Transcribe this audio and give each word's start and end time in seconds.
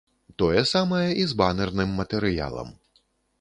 Тое 0.41 0.61
самае 0.69 1.09
і 1.25 1.27
з 1.33 1.37
банэрным 1.43 1.93
матэрыялам. 2.01 2.73